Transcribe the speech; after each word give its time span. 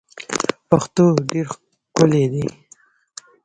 پښتو 0.69 1.05
ډیر 1.31 1.45
ښکلی 1.53 2.25
دی. 2.33 2.45